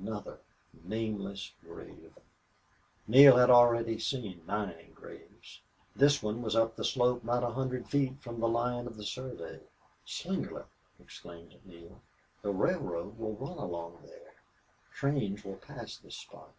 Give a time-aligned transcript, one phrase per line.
[0.00, 0.40] Another
[0.82, 2.18] nameless grave!
[3.06, 5.60] Neale had already seen nine graves.
[5.94, 9.60] This one was up the slope not a hundred feet from the line of survey.
[10.04, 10.66] "Slingerland,"
[10.98, 12.02] exclaimed Neale,
[12.42, 14.34] "the railroad will run along there!
[14.92, 16.56] Trains will pass this spot.